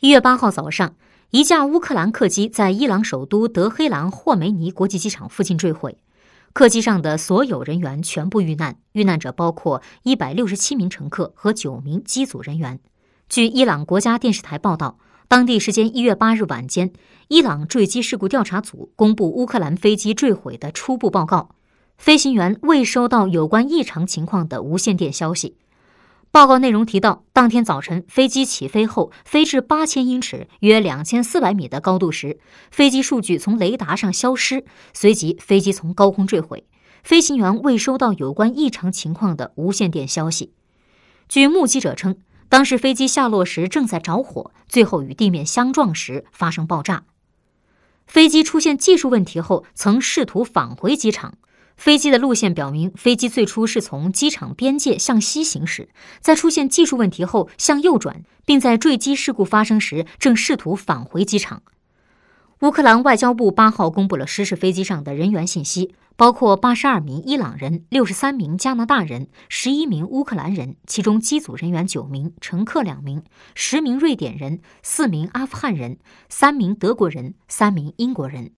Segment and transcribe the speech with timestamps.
[0.00, 0.94] 一月八号早上，
[1.30, 5.96] 一架乌克兰客机在伊朗首都德黑兰霍梅尼国际机场附近坠毁，
[6.52, 12.78] 客机上的所有人员全部遇难，遇难者包括一百六十七名乘客和九名机组人员。
[13.30, 14.98] 据伊朗国家电视台报道，
[15.28, 16.92] 当地时间一月八日晚间，
[17.28, 21.54] 伊朗坠机事故调查组公布乌克兰飞机坠毁的初步报告，
[21.96, 25.56] 飞行员未收到有关异常情况的无线电消息。
[26.36, 32.38] 报告内容提到，当天早晨飞机起飞后，飞至八千英尺（约两千四百米）的高度时，
[32.70, 36.66] 飞机数据从雷达上消失，随即飞机从高空坠毁。
[37.02, 40.52] 飞行员未收到有关异常情况的无线电消息。
[41.26, 42.18] 据目击者称，
[42.50, 47.04] 当时飞机下落时正在着火，最后与地面相撞时发生爆炸。
[48.06, 51.38] 飞机出现技术问题后，曾试图返回机场。
[51.76, 55.88] 飞机的路线表明，飞机最初是从机场边界向西行驶，
[56.20, 61.62] 在出现技术问题后向右转，并在坠机事故发生时正试图返回机场。
[62.60, 73.22] 乌克兰外交部八号公布了失事飞机上的人员信息，包括八十二名伊朗人、六十三名加拿大人、十一名乌克兰人，其中机组人员九名，乘客两名，
[73.54, 75.98] 十名瑞典人、四名阿富汗人、
[76.30, 78.52] 三名德国人、三名英国人。